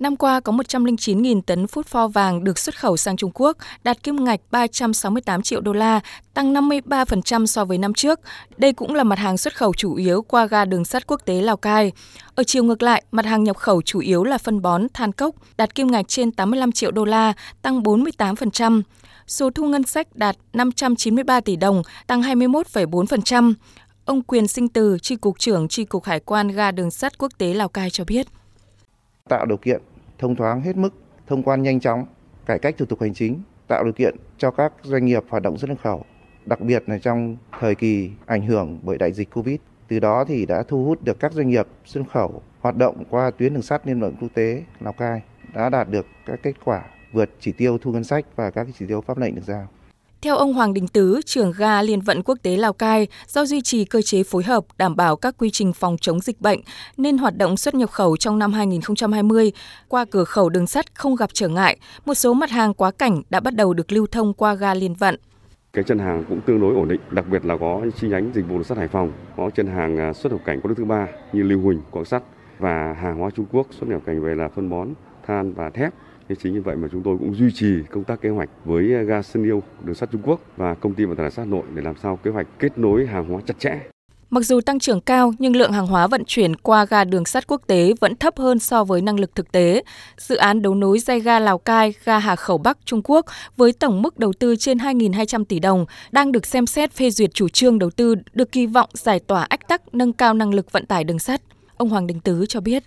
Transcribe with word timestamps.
Năm 0.00 0.16
qua 0.16 0.40
có 0.40 0.52
109.000 0.52 1.40
tấn 1.42 1.66
phốt 1.66 1.86
pho 1.86 2.08
vàng 2.08 2.44
được 2.44 2.58
xuất 2.58 2.78
khẩu 2.78 2.96
sang 2.96 3.16
Trung 3.16 3.30
Quốc, 3.34 3.56
đạt 3.84 4.02
kim 4.02 4.24
ngạch 4.24 4.40
368 4.50 5.42
triệu 5.42 5.60
đô 5.60 5.72
la, 5.72 6.00
tăng 6.34 6.54
53% 6.54 7.46
so 7.46 7.64
với 7.64 7.78
năm 7.78 7.94
trước. 7.94 8.20
Đây 8.56 8.72
cũng 8.72 8.94
là 8.94 9.04
mặt 9.04 9.18
hàng 9.18 9.38
xuất 9.38 9.56
khẩu 9.56 9.74
chủ 9.74 9.94
yếu 9.94 10.22
qua 10.22 10.46
ga 10.46 10.64
đường 10.64 10.84
sắt 10.84 11.06
quốc 11.06 11.20
tế 11.24 11.40
Lào 11.40 11.56
Cai. 11.56 11.92
Ở 12.34 12.44
chiều 12.44 12.64
ngược 12.64 12.82
lại, 12.82 13.02
mặt 13.10 13.26
hàng 13.26 13.44
nhập 13.44 13.56
khẩu 13.56 13.82
chủ 13.82 13.98
yếu 13.98 14.24
là 14.24 14.38
phân 14.38 14.62
bón, 14.62 14.86
than 14.94 15.12
cốc, 15.12 15.34
đạt 15.56 15.74
kim 15.74 15.86
ngạch 15.86 16.08
trên 16.08 16.32
85 16.32 16.72
triệu 16.72 16.90
đô 16.90 17.04
la, 17.04 17.32
tăng 17.62 17.82
48%. 17.82 18.82
Số 19.26 19.50
thu 19.50 19.64
ngân 19.64 19.82
sách 19.82 20.06
đạt 20.14 20.36
593 20.52 21.40
tỷ 21.40 21.56
đồng, 21.56 21.82
tăng 22.06 22.22
21,4%. 22.22 23.54
Ông 24.04 24.22
Quyền 24.22 24.48
Sinh 24.48 24.68
Từ, 24.68 24.98
Tri 25.02 25.16
Cục 25.16 25.38
trưởng 25.38 25.68
Tri 25.68 25.84
Cục 25.84 26.04
Hải 26.04 26.20
quan 26.20 26.48
ga 26.48 26.70
đường 26.70 26.90
sắt 26.90 27.18
quốc 27.18 27.32
tế 27.38 27.54
Lào 27.54 27.68
Cai 27.68 27.90
cho 27.90 28.04
biết. 28.04 28.26
Tạo 29.28 29.46
điều 29.46 29.56
kiện 29.56 29.80
thông 30.20 30.36
thoáng 30.36 30.60
hết 30.60 30.76
mức, 30.76 30.94
thông 31.26 31.42
quan 31.42 31.62
nhanh 31.62 31.80
chóng, 31.80 32.06
cải 32.46 32.58
cách 32.58 32.74
thủ 32.78 32.86
tục 32.86 33.00
hành 33.00 33.14
chính, 33.14 33.42
tạo 33.68 33.84
điều 33.84 33.92
kiện 33.92 34.16
cho 34.38 34.50
các 34.50 34.72
doanh 34.82 35.04
nghiệp 35.04 35.24
hoạt 35.28 35.42
động 35.42 35.58
xuất 35.58 35.68
nhập 35.68 35.78
khẩu, 35.82 36.04
đặc 36.46 36.60
biệt 36.60 36.82
là 36.86 36.98
trong 36.98 37.36
thời 37.60 37.74
kỳ 37.74 38.10
ảnh 38.26 38.46
hưởng 38.46 38.78
bởi 38.82 38.98
đại 38.98 39.12
dịch 39.12 39.30
Covid. 39.34 39.56
Từ 39.88 40.00
đó 40.00 40.24
thì 40.24 40.46
đã 40.46 40.62
thu 40.68 40.84
hút 40.84 41.04
được 41.04 41.20
các 41.20 41.32
doanh 41.32 41.48
nghiệp 41.48 41.66
xuất 41.84 42.02
khẩu 42.12 42.42
hoạt 42.60 42.76
động 42.76 43.04
qua 43.10 43.30
tuyến 43.30 43.54
đường 43.54 43.62
sắt 43.62 43.86
liên 43.86 44.00
vận 44.00 44.14
quốc 44.20 44.28
tế 44.34 44.62
Lào 44.80 44.92
Cai 44.92 45.22
đã 45.54 45.68
đạt 45.68 45.88
được 45.88 46.06
các 46.26 46.40
kết 46.42 46.54
quả 46.64 46.82
vượt 47.12 47.30
chỉ 47.40 47.52
tiêu 47.52 47.78
thu 47.78 47.92
ngân 47.92 48.04
sách 48.04 48.24
và 48.36 48.50
các 48.50 48.66
chỉ 48.78 48.86
tiêu 48.86 49.00
pháp 49.00 49.18
lệnh 49.18 49.34
được 49.34 49.44
giao. 49.44 49.68
Theo 50.22 50.36
ông 50.36 50.52
Hoàng 50.52 50.74
Đình 50.74 50.88
Tứ, 50.88 51.20
trưởng 51.26 51.52
ga 51.56 51.82
Liên 51.82 52.00
vận 52.00 52.22
quốc 52.22 52.38
tế 52.42 52.56
Lào 52.56 52.72
Cai, 52.72 53.06
do 53.26 53.44
duy 53.44 53.60
trì 53.60 53.84
cơ 53.84 54.02
chế 54.02 54.22
phối 54.22 54.42
hợp 54.42 54.64
đảm 54.78 54.96
bảo 54.96 55.16
các 55.16 55.34
quy 55.38 55.50
trình 55.50 55.72
phòng 55.72 55.96
chống 56.00 56.20
dịch 56.20 56.40
bệnh 56.40 56.60
nên 56.96 57.18
hoạt 57.18 57.36
động 57.36 57.56
xuất 57.56 57.74
nhập 57.74 57.90
khẩu 57.90 58.16
trong 58.16 58.38
năm 58.38 58.52
2020 58.52 59.52
qua 59.88 60.04
cửa 60.10 60.24
khẩu 60.24 60.48
đường 60.48 60.66
sắt 60.66 60.94
không 60.94 61.16
gặp 61.16 61.30
trở 61.32 61.48
ngại, 61.48 61.78
một 62.04 62.14
số 62.14 62.34
mặt 62.34 62.50
hàng 62.50 62.74
quá 62.74 62.90
cảnh 62.90 63.22
đã 63.30 63.40
bắt 63.40 63.54
đầu 63.54 63.74
được 63.74 63.92
lưu 63.92 64.06
thông 64.06 64.34
qua 64.34 64.54
ga 64.54 64.74
Liên 64.74 64.94
vận. 64.94 65.16
Cái 65.72 65.84
chân 65.84 65.98
hàng 65.98 66.24
cũng 66.28 66.40
tương 66.40 66.60
đối 66.60 66.74
ổn 66.74 66.88
định, 66.88 67.00
đặc 67.10 67.24
biệt 67.30 67.44
là 67.44 67.56
có 67.56 67.82
chi 68.00 68.08
nhánh 68.08 68.30
dịch 68.34 68.48
vụ 68.48 68.54
đường 68.54 68.64
sắt 68.64 68.78
Hải 68.78 68.88
Phòng, 68.88 69.12
có 69.36 69.50
chân 69.50 69.66
hàng 69.66 69.96
à, 69.96 70.12
xuất 70.12 70.32
nhập 70.32 70.40
cảnh 70.44 70.60
của 70.60 70.68
nước 70.68 70.74
thứ 70.78 70.84
ba 70.84 71.06
như 71.32 71.42
lưu 71.42 71.60
huỳnh, 71.60 71.80
quảng 71.90 72.04
sắt 72.04 72.22
và 72.58 72.92
hàng 72.92 73.18
hóa 73.18 73.30
Trung 73.36 73.46
Quốc 73.52 73.66
xuất 73.70 73.88
nhập 73.88 74.00
cảnh 74.06 74.22
về 74.22 74.34
là 74.34 74.48
phân 74.48 74.70
bón, 74.70 74.88
than 75.30 75.52
và 75.54 75.70
thép 75.70 75.92
Thế 76.30 76.36
chính 76.42 76.54
vì 76.54 76.60
vậy 76.60 76.76
mà 76.76 76.88
chúng 76.92 77.02
tôi 77.02 77.16
cũng 77.18 77.34
duy 77.34 77.52
trì 77.54 77.66
công 77.90 78.04
tác 78.04 78.20
kế 78.20 78.28
hoạch 78.28 78.48
với 78.64 78.94
à, 78.94 79.02
ga 79.02 79.22
Sơn 79.22 79.44
Yêu, 79.44 79.62
đường 79.84 79.94
sắt 79.94 80.10
Trung 80.12 80.20
Quốc 80.24 80.40
và 80.56 80.74
công 80.74 80.94
ty 80.94 81.04
vận 81.04 81.16
tải 81.16 81.30
sắt 81.30 81.38
Hà 81.38 81.50
Nội 81.50 81.62
để 81.74 81.82
làm 81.82 81.94
sao 82.02 82.16
kế 82.16 82.30
hoạch 82.30 82.46
kết 82.58 82.78
nối 82.78 83.06
hàng 83.06 83.28
hóa 83.28 83.40
chặt 83.46 83.54
chẽ. 83.58 83.80
Mặc 84.30 84.40
dù 84.40 84.60
tăng 84.60 84.78
trưởng 84.78 85.00
cao 85.00 85.32
nhưng 85.38 85.56
lượng 85.56 85.72
hàng 85.72 85.86
hóa 85.86 86.06
vận 86.06 86.22
chuyển 86.26 86.56
qua 86.56 86.84
ga 86.84 87.04
đường 87.04 87.24
sắt 87.24 87.46
quốc 87.46 87.62
tế 87.66 87.92
vẫn 88.00 88.16
thấp 88.16 88.38
hơn 88.38 88.58
so 88.58 88.84
với 88.84 89.02
năng 89.02 89.20
lực 89.20 89.34
thực 89.34 89.52
tế. 89.52 89.82
Dự 90.18 90.36
án 90.36 90.62
đấu 90.62 90.74
nối 90.74 90.98
dây 90.98 91.20
ga 91.20 91.38
Lào 91.38 91.58
Cai, 91.58 91.94
ga 92.04 92.18
Hà 92.18 92.36
Khẩu 92.36 92.58
Bắc 92.58 92.78
Trung 92.84 93.00
Quốc 93.04 93.26
với 93.56 93.72
tổng 93.72 94.02
mức 94.02 94.18
đầu 94.18 94.32
tư 94.32 94.56
trên 94.56 94.78
2.200 94.78 95.44
tỷ 95.44 95.58
đồng 95.58 95.86
đang 96.12 96.32
được 96.32 96.46
xem 96.46 96.66
xét 96.66 96.92
phê 96.92 97.10
duyệt 97.10 97.34
chủ 97.34 97.48
trương 97.48 97.78
đầu 97.78 97.90
tư 97.90 98.14
được 98.32 98.52
kỳ 98.52 98.66
vọng 98.66 98.90
giải 98.92 99.20
tỏa 99.20 99.42
ách 99.42 99.68
tắc 99.68 99.94
nâng 99.94 100.12
cao 100.12 100.34
năng 100.34 100.54
lực 100.54 100.72
vận 100.72 100.86
tải 100.86 101.04
đường 101.04 101.18
sắt. 101.18 101.40
Ông 101.76 101.88
Hoàng 101.88 102.06
Đình 102.06 102.20
Tứ 102.20 102.46
cho 102.48 102.60
biết. 102.60 102.82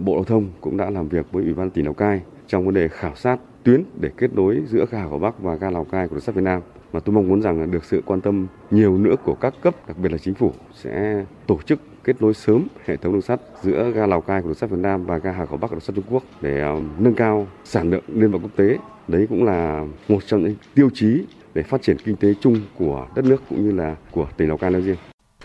Bộ 0.00 0.14
Giao 0.14 0.24
thông 0.24 0.50
cũng 0.60 0.76
đã 0.76 0.90
làm 0.90 1.08
việc 1.08 1.26
với 1.32 1.44
Ủy 1.44 1.54
ban 1.54 1.70
tỉnh 1.70 1.84
Lào 1.84 1.94
Cai 1.94 2.20
trong 2.46 2.64
vấn 2.64 2.74
đề 2.74 2.88
khảo 2.88 3.14
sát 3.14 3.38
tuyến 3.62 3.84
để 4.00 4.10
kết 4.16 4.34
nối 4.34 4.62
giữa 4.66 4.86
ga 4.90 4.98
Hà 4.98 5.18
Bắc 5.18 5.42
và 5.42 5.54
ga 5.54 5.70
Lào 5.70 5.84
Cai 5.84 6.08
của 6.08 6.14
đường 6.14 6.20
sắt 6.20 6.34
Việt 6.34 6.42
Nam. 6.42 6.62
Mà 6.92 7.00
tôi 7.00 7.14
mong 7.14 7.28
muốn 7.28 7.42
rằng 7.42 7.70
được 7.70 7.84
sự 7.84 8.02
quan 8.06 8.20
tâm 8.20 8.46
nhiều 8.70 8.98
nữa 8.98 9.14
của 9.24 9.34
các 9.34 9.54
cấp, 9.62 9.74
đặc 9.88 9.98
biệt 9.98 10.12
là 10.12 10.18
chính 10.18 10.34
phủ 10.34 10.52
sẽ 10.74 11.24
tổ 11.46 11.58
chức 11.66 11.80
kết 12.04 12.22
nối 12.22 12.34
sớm 12.34 12.66
hệ 12.84 12.96
thống 12.96 13.12
đường 13.12 13.22
sắt 13.22 13.40
giữa 13.62 13.92
ga 13.94 14.06
Lào 14.06 14.20
Cai 14.20 14.42
của 14.42 14.48
đường 14.48 14.54
sắt 14.54 14.70
Việt 14.70 14.80
Nam 14.80 15.06
và 15.06 15.18
ga 15.18 15.32
Hà 15.32 15.46
Khẩu 15.46 15.56
Bắc 15.56 15.68
của 15.68 15.74
đường 15.74 15.80
sắt 15.80 15.96
Trung 15.96 16.04
Quốc 16.10 16.22
để 16.40 16.60
ờ, 16.60 16.80
nâng 16.98 17.14
cao 17.14 17.46
sản 17.64 17.90
lượng 17.90 18.04
liên 18.08 18.30
vận 18.30 18.42
quốc 18.42 18.56
tế. 18.56 18.78
Đấy 19.08 19.26
cũng 19.30 19.44
là 19.44 19.86
một 20.08 20.20
trong 20.26 20.42
những 20.42 20.54
tiêu 20.74 20.90
chí 20.94 21.24
để 21.54 21.62
phát 21.62 21.82
triển 21.82 21.96
kinh 22.04 22.16
tế 22.16 22.34
chung 22.40 22.60
của 22.78 23.06
đất 23.14 23.24
nước 23.24 23.42
cũng 23.48 23.64
như 23.64 23.72
là 23.72 23.96
của 24.10 24.26
tỉnh 24.36 24.48
Lào 24.48 24.56
Cai 24.56 24.70
nói 24.70 24.82
riêng. 24.82 24.96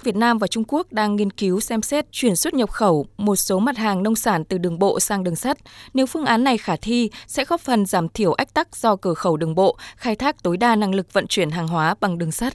Việt 0.04 0.16
Nam 0.16 0.38
và 0.38 0.48
Trung 0.48 0.64
Quốc 0.68 0.94
đang 0.94 1.16
nghiên 1.16 1.32
cứu 1.32 1.60
xem 1.60 1.82
xét 1.82 2.12
chuyển 2.12 2.36
xuất 2.36 2.54
nhập 2.54 2.70
khẩu 2.70 3.06
một 3.18 3.36
số 3.36 3.60
mặt 3.60 3.78
hàng 3.78 4.04
nông 4.04 4.16
sản 4.16 4.46
từ 4.46 4.58
đường 4.58 4.80
bộ 4.80 5.00
sang 5.00 5.24
đường 5.24 5.36
sắt. 5.36 5.58
Nếu 5.94 6.06
phương 6.06 6.26
án 6.26 6.44
này 6.44 6.58
khả 6.58 6.76
thi, 6.76 7.10
sẽ 7.28 7.46
góp 7.46 7.62
phần 7.62 7.86
giảm 7.86 8.10
thiểu 8.10 8.34
ách 8.34 8.54
tắc 8.54 8.76
do 8.76 8.96
cửa 8.96 9.14
khẩu 9.14 9.38
đường 9.38 9.56
bộ, 9.56 9.78
khai 9.96 10.16
thác 10.16 10.44
tối 10.44 10.58
đa 10.58 10.76
năng 10.76 10.96
lực 10.96 11.14
vận 11.14 11.28
chuyển 11.28 11.50
hàng 11.50 11.68
hóa 11.68 11.96
bằng 12.00 12.18
đường 12.18 12.32
sắt. 12.32 12.54